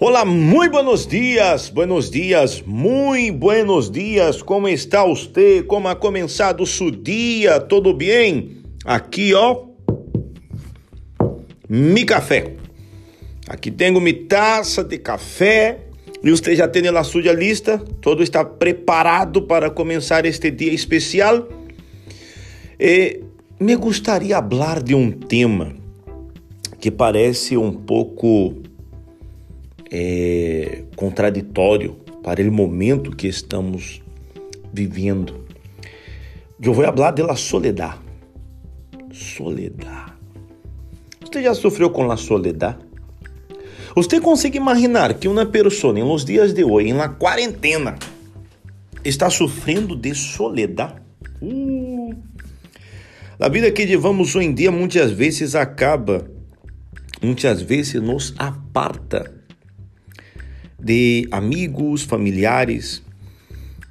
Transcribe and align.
Olá, 0.00 0.24
muito 0.24 0.70
buenos 0.70 1.08
dias, 1.08 1.70
buenos 1.70 2.08
dias, 2.08 2.62
muito 2.64 3.36
buenos 3.36 3.90
dias. 3.90 4.40
Como 4.40 4.68
está 4.68 5.04
você? 5.04 5.60
Como 5.64 5.88
ha 5.88 5.96
começado 5.96 6.64
seu 6.64 6.88
dia? 6.88 7.58
Tudo 7.58 7.92
bem? 7.92 8.62
Aqui, 8.84 9.34
ó, 9.34 9.64
mi 11.68 12.04
café. 12.04 12.54
Aqui 13.48 13.72
tenho 13.72 14.00
minha 14.00 14.24
taça 14.28 14.84
de 14.84 14.98
café 14.98 15.80
e 16.22 16.30
você 16.30 16.54
já 16.54 16.68
tem 16.68 16.86
a 16.86 17.02
sua 17.02 17.32
lista. 17.32 17.78
Todo 18.00 18.22
está 18.22 18.44
preparado 18.44 19.42
para 19.42 19.68
começar 19.68 20.24
este 20.24 20.48
dia 20.52 20.72
especial. 20.72 21.48
E 22.78 23.20
me 23.58 23.74
gostaria 23.74 24.40
de 24.40 24.48
falar 24.56 24.80
de 24.80 24.94
um 24.94 25.10
tema 25.10 25.74
que 26.78 26.88
parece 26.88 27.56
um 27.56 27.72
pouco 27.72 28.67
é, 29.90 30.84
contraditório 30.96 31.96
para 32.22 32.42
o 32.42 32.52
momento 32.52 33.14
que 33.14 33.26
estamos 33.26 34.02
vivendo. 34.72 35.44
Eu 36.60 36.74
vou 36.74 36.84
falar 36.84 37.10
da 37.12 37.36
soledad. 37.36 37.98
Soledad. 39.12 40.12
Você 41.20 41.42
já 41.42 41.54
sofreu 41.54 41.90
com 41.90 42.10
a 42.10 42.16
soledad? 42.16 42.76
Você 43.94 44.20
consegue 44.20 44.58
imaginar 44.58 45.14
que 45.14 45.28
uma 45.28 45.46
pessoa, 45.46 45.92
nos 45.92 46.24
dias 46.24 46.52
de 46.52 46.64
hoje, 46.64 46.92
na 46.92 47.08
quarentena, 47.08 47.96
está 49.04 49.30
sofrendo 49.30 49.96
de 49.96 50.14
soledad? 50.14 50.96
Uh. 51.40 52.14
A 53.40 53.48
vida 53.48 53.70
que 53.70 53.86
levamos 53.86 54.34
hoje 54.34 54.48
em 54.48 54.54
dia 54.54 54.72
muitas 54.72 55.12
vezes 55.12 55.54
acaba, 55.54 56.28
muitas 57.22 57.62
vezes 57.62 58.02
nos 58.02 58.34
aparta 58.36 59.37
de 60.88 61.28
amigos, 61.30 62.02
familiares. 62.02 63.02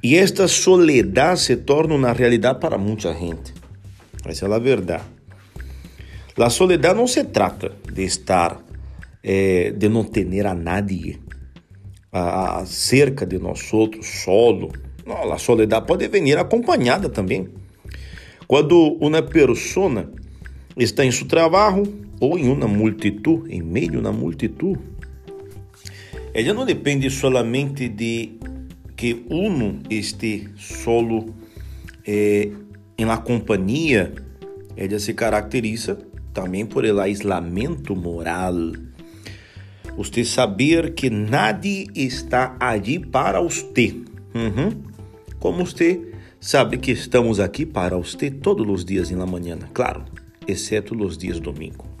E 0.00 0.14
esta 0.14 0.46
soledad 0.46 1.36
se 1.36 1.56
torna 1.56 1.96
uma 1.96 2.12
realidade 2.12 2.60
para 2.60 2.78
muita 2.78 3.12
gente. 3.12 3.52
Essa 4.24 4.46
é 4.46 4.54
a 4.54 4.58
verdade. 4.60 5.02
A 6.38 6.50
soledad 6.50 6.94
não 6.94 7.08
se 7.08 7.24
trata 7.24 7.72
de 7.92 8.04
estar, 8.04 8.62
eh, 9.24 9.72
de 9.76 9.88
não 9.88 10.04
ter 10.04 10.46
a 10.46 10.54
nadie 10.54 11.18
a, 12.12 12.64
cerca 12.64 13.26
de 13.26 13.40
nós 13.40 13.72
outros, 13.72 14.06
solo. 14.22 14.70
Não, 15.04 15.32
a 15.32 15.38
soledad 15.38 15.84
pode 15.84 16.06
vir 16.06 16.38
acompanhada 16.38 17.08
também. 17.08 17.48
Quando 18.46 18.96
uma 19.00 19.20
pessoa 19.20 20.12
está 20.76 21.04
em 21.04 21.10
seu 21.10 21.26
trabalho 21.26 21.82
ou 22.20 22.38
em 22.38 22.48
uma 22.48 22.68
multitud, 22.68 23.42
em 23.48 23.62
meio 23.62 23.98
uma 23.98 24.12
multitud, 24.12 24.78
ela 26.34 26.52
não 26.52 26.66
depende 26.66 27.08
solamente 27.10 27.88
de 27.88 28.40
que 28.96 29.24
uno 29.30 29.80
esteja 29.88 30.50
solo 30.56 31.32
eh, 32.04 32.50
em 32.98 33.04
la 33.04 33.18
companhia, 33.18 34.12
ela 34.76 34.98
se 34.98 35.14
caracteriza 35.14 35.96
também 36.32 36.66
por 36.66 36.84
el 36.84 36.98
aislamento 36.98 37.94
moral. 37.94 38.72
Você 39.96 40.24
saber 40.24 40.94
que 40.94 41.08
nadie 41.08 41.86
está 41.94 42.56
ali 42.58 42.98
para 42.98 43.40
você. 43.40 43.94
Uhum. 44.34 44.82
Como 45.38 45.64
você 45.64 46.00
sabe 46.40 46.78
que 46.78 46.90
estamos 46.90 47.38
aqui 47.38 47.64
para 47.64 47.96
você 47.96 48.28
todos 48.28 48.68
os 48.68 48.84
dias 48.84 49.08
na 49.12 49.24
manhã, 49.24 49.56
claro, 49.72 50.04
exceto 50.48 51.00
os 51.00 51.16
dias 51.16 51.38
domingo. 51.38 51.93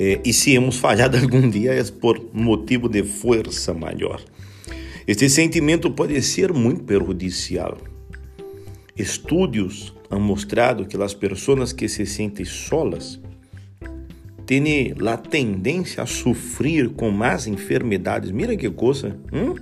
É, 0.00 0.20
e 0.24 0.32
se 0.32 0.54
hemos 0.54 0.76
falhado 0.76 1.16
algum 1.18 1.50
dia 1.50 1.74
é 1.74 1.82
por 1.82 2.24
motivo 2.32 2.88
de 2.88 3.02
força 3.02 3.74
maior. 3.74 4.22
Este 5.08 5.28
sentimento 5.28 5.90
pode 5.90 6.22
ser 6.22 6.52
muito 6.52 6.84
perjudicial. 6.84 7.76
Estudos 8.96 9.92
han 10.08 10.20
mostrado 10.20 10.86
que 10.86 10.96
as 11.02 11.14
pessoas 11.14 11.72
que 11.72 11.88
se 11.88 12.06
sentem 12.06 12.44
solas 12.44 13.18
têm 14.46 14.94
a 15.04 15.16
tendência 15.16 16.04
a 16.04 16.06
sofrer 16.06 16.90
com 16.90 17.10
mais 17.10 17.48
enfermidades. 17.48 18.30
Mira 18.30 18.56
que 18.56 18.70
coisa. 18.70 19.18
Hum? 19.32 19.56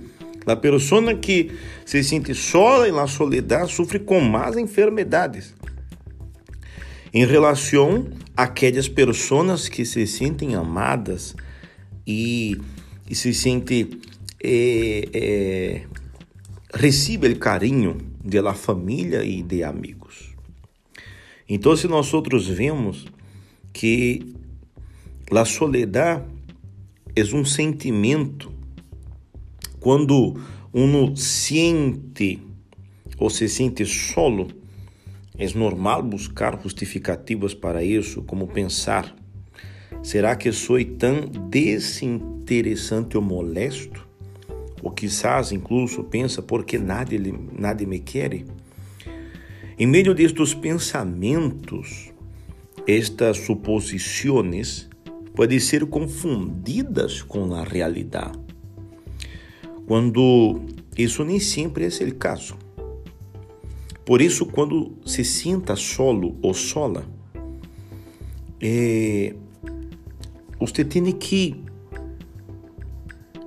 A 0.45 0.55
pessoa 0.55 1.15
que 1.15 1.51
se 1.83 2.03
sente 2.03 2.35
sola 2.35 2.87
e 2.87 2.91
na 2.91 3.07
soledade 3.07 3.73
sofre 3.73 3.99
com 3.99 4.19
mais 4.21 4.55
enfermidades 4.55 5.56
em 7.17 7.25
relação 7.25 8.05
àquelas 8.35 8.87
pessoas 8.87 9.67
que 9.67 9.83
se 9.83 10.05
sentem 10.05 10.53
amadas 10.53 11.35
e, 12.05 12.61
e 13.09 13.15
se 13.15 13.33
sentem 13.33 13.89
é, 14.39 15.09
é, 15.11 15.83
recebe 16.71 17.27
o 17.29 17.39
carinho 17.39 17.97
da 18.23 18.53
família 18.53 19.23
e 19.23 19.41
de 19.41 19.63
amigos. 19.63 20.35
Então, 21.49 21.75
se 21.75 21.87
nós 21.87 22.13
outros 22.13 22.47
vemos 22.47 23.07
que 23.73 24.35
a 25.31 25.43
soledade 25.43 26.23
é 27.15 27.23
um 27.35 27.43
sentimento 27.43 28.51
quando 29.79 30.39
uno 30.71 31.17
sente 31.17 32.39
ou 33.17 33.31
se 33.31 33.49
sente 33.49 33.87
solo, 33.87 34.49
é 35.37 35.47
normal 35.53 36.01
buscar 36.01 36.59
justificativas 36.61 37.53
para 37.53 37.83
isso, 37.83 38.23
como 38.23 38.47
pensar: 38.47 39.15
será 40.01 40.35
que 40.35 40.51
sou 40.51 40.83
tão 40.83 41.27
desinteressante 41.49 43.17
ou 43.17 43.23
molesto? 43.23 44.07
Ou 44.81 44.91
quizás 44.91 45.51
incluso 45.51 46.03
pensa 46.03 46.41
porque 46.41 46.77
nadie, 46.77 47.33
nadie 47.57 47.85
me 47.85 47.99
quer? 47.99 48.45
Em 49.79 49.85
meio 49.85 50.13
destes 50.15 50.53
pensamentos, 50.53 52.11
estas 52.87 53.37
suposições 53.37 54.89
podem 55.35 55.59
ser 55.59 55.85
confundidas 55.85 57.21
com 57.21 57.53
a 57.53 57.63
realidade, 57.63 58.39
quando 59.85 60.61
isso 60.97 61.23
nem 61.23 61.39
sempre 61.39 61.85
é 61.85 62.03
o 62.05 62.15
caso. 62.15 62.57
Por 64.07 64.21
isso, 64.21 64.45
quando 64.45 64.97
se 65.05 65.25
sinta 65.25 65.75
solo 65.75 66.39
ou 66.41 66.53
sola, 66.53 67.05
é, 68.61 69.35
você 70.57 70.85
tem 70.85 71.11
que 71.11 71.61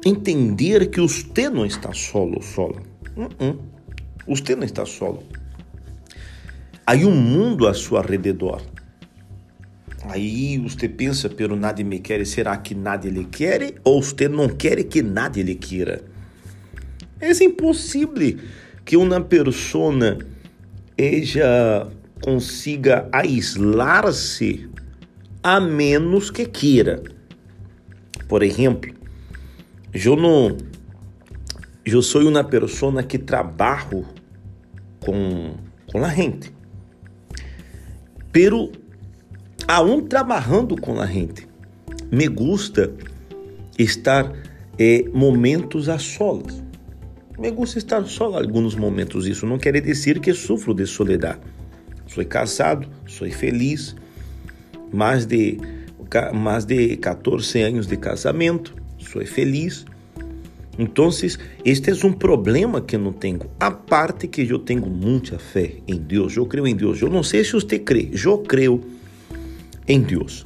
entender 0.05 0.91
que 0.91 1.01
você 1.01 1.49
não 1.49 1.65
está 1.65 1.95
solo 1.95 2.35
ou 2.35 2.43
sola. 2.43 2.83
Uh 3.17 3.29
-uh. 3.43 3.59
Você 4.29 4.55
não 4.55 4.65
está 4.65 4.85
solo. 4.85 5.23
Há 6.87 6.93
um 6.93 7.15
mundo 7.15 7.67
a 7.67 7.73
seu 7.73 7.99
redor. 7.99 8.61
Aí 10.11 10.59
você 10.59 10.91
pensa, 10.91 11.31
pero 11.31 11.57
nada 11.57 11.83
me 11.83 12.01
quer, 12.01 12.27
será 12.27 12.55
que 12.59 12.75
nada 12.75 13.09
lhe 13.09 13.25
quer? 13.25 13.77
Ou 13.83 14.03
você 14.03 14.29
não 14.29 14.47
quer 14.47 14.85
que 14.85 15.01
nada 15.01 15.41
lhe 15.43 15.55
queira? 15.55 16.05
É 17.19 17.31
impossível 17.43 18.39
que 18.85 18.99
uma 18.99 19.23
pessoa 19.23 20.19
ella 21.01 21.91
consiga 22.21 23.09
aislar-se 23.11 24.69
a 25.43 25.59
menos 25.59 26.31
que 26.31 26.45
queira. 26.45 27.03
Por 28.29 28.43
exemplo, 28.43 28.93
eu 29.95 30.15
não 30.15 30.59
eu 31.87 32.03
sou 32.03 32.29
uma 32.29 32.45
pessoa 32.45 33.03
que 33.03 33.19
trabalho 33.19 34.05
com 35.01 35.55
com 35.91 36.05
a 36.05 36.11
gente. 36.11 36.53
Pero 38.31 38.71
aún 39.67 40.03
trabalhando 40.07 40.77
com 40.77 41.01
a 41.01 41.07
gente, 41.07 41.49
me 42.13 42.29
gusta 42.29 42.93
estar 43.79 44.31
eh, 44.79 45.05
momentos 45.13 45.89
a 45.89 45.99
solas. 45.99 46.63
Me 47.41 47.51
gusta 47.51 47.79
estar 47.79 48.05
só 48.05 48.37
alguns 48.37 48.75
momentos. 48.75 49.27
Isso 49.27 49.47
não 49.47 49.57
quer 49.57 49.81
dizer 49.81 50.21
que 50.21 50.35
sofro 50.35 50.75
de 50.75 50.87
soledade. 50.87 51.41
Sou 52.07 52.23
casado, 52.27 52.87
sou 53.07 53.31
feliz, 53.31 53.97
mais 54.93 55.25
de, 55.25 55.57
mais 56.35 56.67
de 56.67 56.99
14 56.99 57.63
anos 57.63 57.87
de 57.87 57.97
casamento, 57.97 58.75
sou 58.99 59.25
feliz. 59.25 59.87
Então, 60.79 61.09
este 61.65 61.91
é 61.91 62.07
um 62.07 62.13
problema 62.13 62.79
que 62.83 62.99
não 62.99 63.11
tenho. 63.13 63.41
A 63.59 63.71
parte 63.71 64.29
que 64.29 64.47
eu 64.47 64.59
tenho 64.59 64.85
muita 64.85 65.39
fé 65.39 65.77
em 65.89 65.97
Deus, 65.97 66.37
eu 66.37 66.45
creio 66.45 66.67
em 66.67 66.77
Deus. 66.77 67.01
Eu 67.01 67.09
não 67.09 67.23
sei 67.23 67.43
se 67.43 67.53
você 67.53 67.79
crê, 67.79 68.11
eu 68.23 68.37
creio 68.39 68.83
em 69.89 69.99
Deus. 70.03 70.45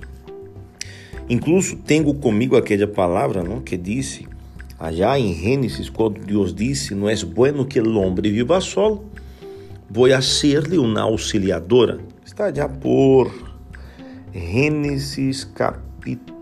Incluso 1.29 1.75
tenho 1.75 2.15
comigo 2.15 2.57
aquela 2.57 2.87
palavra 2.87 3.43
não, 3.43 3.61
que 3.61 3.77
disse 3.77 4.29
Allá 4.79 5.19
em 5.19 5.33
Gênesis, 5.35 5.89
quando 5.89 6.21
Deus 6.21 6.53
disse: 6.55 6.95
Não 6.95 7.09
é 7.09 7.17
bueno 7.25 7.65
que 7.65 7.81
o 7.81 7.99
homem 7.99 8.33
viva 8.33 8.61
solo, 8.61 9.05
vou 9.89 10.13
a 10.13 10.21
ser-lhe 10.21 10.79
uma 10.79 11.03
auxiliadora. 11.03 12.01
Está 12.25 12.53
já 12.53 12.69
por 12.69 13.33
Gênesis 14.33 15.45
capítulo 15.45 16.35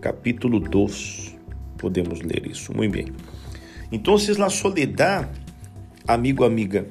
capítulo 0.00 0.60
2. 0.60 1.36
Podemos 1.78 2.20
ler 2.20 2.46
isso. 2.50 2.74
Muito 2.76 2.92
bem. 2.92 3.06
Então, 3.92 4.16
a 4.16 4.50
soledad, 4.50 5.28
amigo, 6.06 6.44
amiga, 6.44 6.86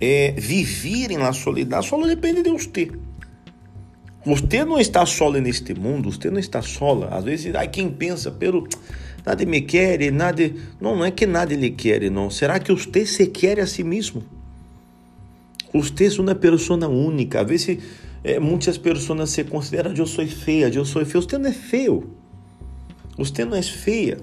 é, 0.00 0.32
viver 0.38 1.18
na 1.18 1.32
soledad 1.32 1.84
só 1.84 2.00
depende 2.06 2.42
de 2.42 2.50
você. 2.50 2.90
Você 4.24 4.64
não 4.64 4.78
está 4.78 5.04
solo 5.04 5.40
neste 5.40 5.74
mundo, 5.74 6.12
você 6.12 6.30
não 6.30 6.38
está 6.38 6.62
sola. 6.62 7.08
Às 7.08 7.24
vezes, 7.24 7.54
ai, 7.56 7.66
quem 7.66 7.90
pensa, 7.90 8.30
pero 8.30 8.68
nada 9.26 9.44
me 9.44 9.60
quer, 9.62 10.12
nada. 10.12 10.48
Não, 10.80 10.94
não 10.94 11.04
é 11.04 11.10
que 11.10 11.26
nada 11.26 11.52
lhe 11.54 11.70
quer, 11.70 12.08
não. 12.08 12.30
Será 12.30 12.60
que 12.60 12.72
você 12.72 13.04
se 13.04 13.26
quer 13.26 13.58
a 13.58 13.66
si 13.66 13.82
mesmo? 13.82 14.22
Você 15.74 16.06
é 16.06 16.20
uma 16.20 16.36
pessoa 16.36 16.86
única. 16.86 17.40
Às 17.40 17.48
vezes, 17.48 17.78
é, 18.22 18.38
muitas 18.38 18.78
pessoas 18.78 19.30
se 19.30 19.42
consideram, 19.42 19.92
eu 19.92 20.06
sou 20.06 20.24
feia, 20.26 20.68
eu 20.68 20.84
sou 20.84 21.04
feio. 21.04 21.22
Você 21.22 21.38
não 21.38 21.50
é 21.50 21.52
feio. 21.52 22.10
Você 23.18 23.44
não 23.44 23.56
é 23.56 23.62
feia. 23.62 24.18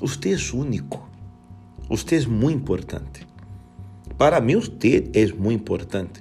Você 0.00 0.32
é 0.32 0.56
único. 0.56 1.08
Você 1.88 2.16
é 2.16 2.26
muito 2.26 2.58
importante. 2.58 3.28
Para 4.18 4.40
mim, 4.40 4.56
você 4.56 5.08
é 5.14 5.26
muito 5.26 5.60
importante. 5.60 6.20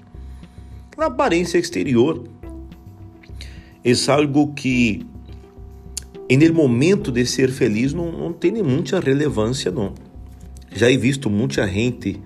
A 0.96 1.06
aparência 1.06 1.58
exterior 1.58 2.30
é 3.84 4.12
algo 4.12 4.54
que, 4.54 5.06
no 6.30 6.54
momento 6.54 7.12
de 7.12 7.26
ser 7.26 7.50
feliz, 7.52 7.94
não, 7.94 8.12
não 8.12 8.34
tem 8.34 8.52
muita 8.64 9.00
relevância, 9.00 9.72
não. 9.72 9.94
Já 10.74 10.90
he 10.90 10.98
visto 10.98 11.30
muita 11.30 11.68
gente 11.68 12.20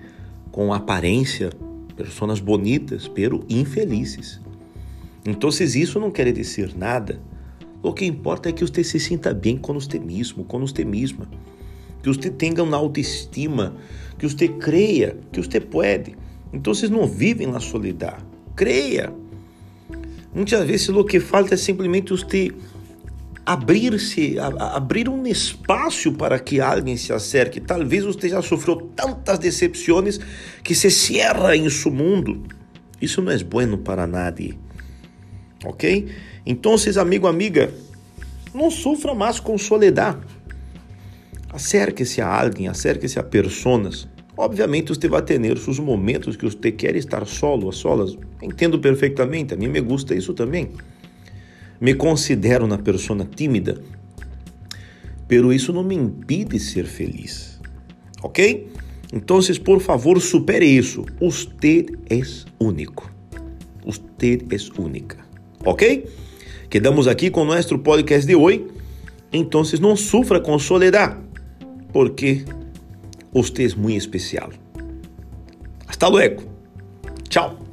com 0.52 0.72
aparência, 0.72 1.50
pessoas 1.96 2.40
bonitas, 2.40 3.08
pero 3.08 3.44
infelizes. 3.48 4.40
Então, 5.26 5.50
isso 5.50 5.98
não 5.98 6.10
quer 6.10 6.30
dizer 6.32 6.76
nada. 6.76 7.20
O 7.82 7.92
que 7.92 8.04
importa 8.04 8.48
é 8.48 8.52
que 8.52 8.64
você 8.64 8.84
se 8.84 9.00
sinta 9.00 9.32
bem 9.32 9.56
com 9.56 9.74
você 9.74 9.98
mesmo, 9.98 10.44
com 10.44 10.60
você 10.60 10.84
mesma. 10.84 11.28
Que 12.02 12.08
você 12.08 12.30
tenha 12.30 12.62
uma 12.62 12.76
autoestima, 12.76 13.74
que 14.18 14.28
você 14.28 14.46
creia 14.46 15.16
que 15.32 15.40
você 15.40 15.60
pode. 15.60 16.16
Então, 16.52 16.72
vocês 16.72 16.90
não 16.90 17.06
vivem 17.06 17.46
na 17.46 17.60
solidão. 17.60 18.14
Creia. 18.54 19.12
Muitas 20.36 20.66
vezes 20.66 20.90
o 20.90 21.02
que 21.02 21.18
falta 21.18 21.54
é 21.54 21.56
simplesmente 21.56 22.10
você 22.10 22.52
abrir-se, 23.46 24.36
abrir 24.38 25.08
um 25.08 25.26
espaço 25.26 26.12
para 26.12 26.38
que 26.38 26.60
alguém 26.60 26.94
se 26.94 27.10
acerque. 27.10 27.58
Talvez 27.58 28.04
você 28.04 28.28
já 28.28 28.42
sofreu 28.42 28.76
tantas 28.94 29.38
decepções 29.38 30.20
que 30.62 30.74
se 30.74 30.90
cierra 30.90 31.56
em 31.56 31.70
seu 31.70 31.90
mundo. 31.90 32.42
Isso 33.00 33.22
não 33.22 33.32
é 33.32 33.42
bueno 33.42 33.78
para 33.78 34.06
nadie. 34.06 34.58
Ok? 35.64 36.06
Então, 36.44 36.74
amigo, 37.00 37.26
amiga, 37.26 37.72
não 38.52 38.70
sofra 38.70 39.14
mais 39.14 39.40
com 39.40 39.56
soledade. 39.56 40.20
Acerque-se 41.48 42.20
a 42.20 42.28
alguém, 42.28 42.68
acerque-se 42.68 43.18
a 43.18 43.22
pessoas 43.22 44.06
Obviamente, 44.36 44.92
vai 45.08 45.22
ter 45.22 45.40
seus 45.58 45.78
momentos 45.78 46.36
que 46.36 46.44
você 46.44 46.70
quer 46.70 46.94
estar 46.94 47.26
solo, 47.26 47.70
a 47.70 47.72
solas. 47.72 48.18
Entendo 48.42 48.78
perfeitamente, 48.78 49.54
a 49.54 49.56
mim 49.56 49.68
me 49.68 49.80
gusta 49.80 50.14
isso 50.14 50.34
também. 50.34 50.70
Me 51.80 51.94
considero 51.94 52.66
uma 52.66 52.76
pessoa 52.76 53.24
tímida, 53.24 53.80
pero 55.26 55.52
isso 55.52 55.72
não 55.72 55.82
me 55.82 55.94
impede 55.94 56.60
ser 56.60 56.84
feliz. 56.84 57.58
Ok? 58.22 58.68
Então, 59.12 59.38
por 59.64 59.80
favor, 59.80 60.20
supere 60.20 60.66
isso. 60.66 61.04
Você 61.20 61.86
é 62.10 62.20
único. 62.58 63.10
Você 63.84 64.38
é 64.50 64.80
única. 64.80 65.18
Ok? 65.64 66.06
Quedamos 66.68 67.06
aqui 67.06 67.30
com 67.30 67.44
nosso 67.44 67.78
podcast 67.78 68.26
de 68.26 68.34
hoje. 68.34 68.66
Então, 69.32 69.62
não 69.80 69.96
sufra 69.96 70.40
com 70.40 70.58
soledad, 70.58 71.18
porque 71.92 72.44
Es 73.38 73.76
muy 73.76 73.96
especial. 73.96 74.50
Hasta 75.86 76.08
luego. 76.08 76.42
Chao. 77.28 77.65